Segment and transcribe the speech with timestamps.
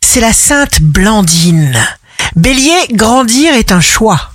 [0.00, 1.78] c'est la sainte Blandine.
[2.36, 4.30] Bélier, grandir est un choix.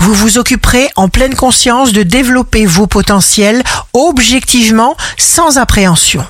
[0.00, 6.26] Vous vous occuperez en pleine conscience de développer vos potentiels objectivement sans appréhension.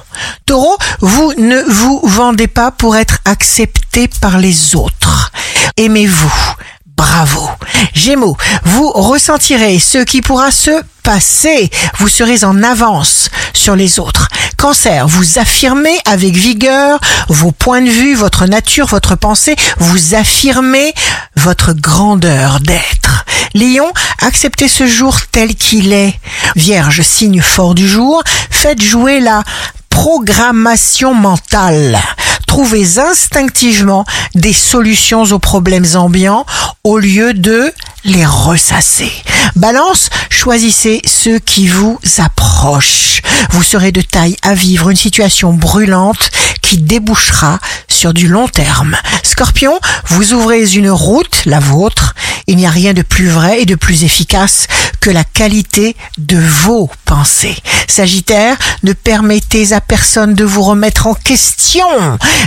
[0.46, 5.32] Taureau, vous ne vous vendez pas pour être accepté par les autres.
[5.76, 6.54] Aimez-vous.
[6.96, 7.48] Bravo.
[7.94, 11.70] Gémeaux, vous ressentirez ce qui pourra se passer.
[11.98, 14.29] Vous serez en avance sur les autres.
[14.62, 19.57] Cancer, vous affirmez avec vigueur vos points de vue, votre nature, votre pensée.
[19.79, 20.94] Vous affirmez
[21.34, 23.25] votre grandeur d'être.
[23.54, 26.14] Lion, acceptez ce jour tel qu'il est.
[26.54, 29.43] Vierge, signe fort du jour, faites jouer la
[29.90, 31.98] programmation mentale.
[32.47, 34.05] Trouvez instinctivement
[34.36, 36.47] des solutions aux problèmes ambiants
[36.84, 39.11] au lieu de les ressasser.
[39.56, 43.20] Balance, choisissez ceux qui vous approchent.
[43.50, 46.30] Vous serez de taille à vivre une situation brûlante
[46.62, 48.97] qui débouchera sur du long terme.
[49.22, 52.12] Scorpion, vous ouvrez une route, la vôtre.
[52.47, 54.67] Il n'y a rien de plus vrai et de plus efficace
[55.01, 57.57] que la qualité de vos pensées.
[57.89, 61.87] Sagittaire, ne permettez à personne de vous remettre en question.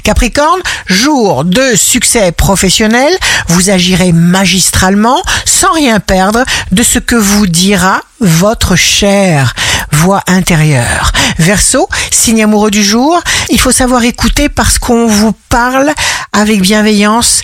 [0.04, 3.14] Capricorne, jour de succès professionnel,
[3.48, 9.54] vous agirez magistralement sans rien perdre de ce que vous dira votre chère
[9.92, 11.12] voix intérieure.
[11.38, 15.92] Verseau, signe amoureux du jour, il faut savoir écouter parce qu'on vous parle
[16.32, 17.42] avec bienveillance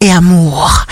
[0.00, 0.86] et amour.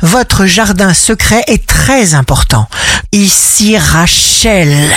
[0.00, 2.68] Votre jardin secret est très important.
[3.12, 4.90] Ici Rachel,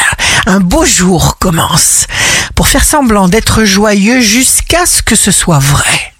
[0.45, 2.07] un beau jour commence
[2.55, 6.13] pour faire semblant d'être joyeux jusqu'à ce que ce soit vrai.